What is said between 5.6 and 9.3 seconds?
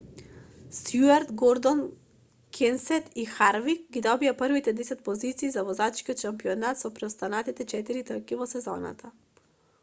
возачкиот шампионат со преостанати четири трки во сезоната